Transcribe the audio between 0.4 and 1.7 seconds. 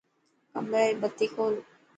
ڪمري ري بتي کول.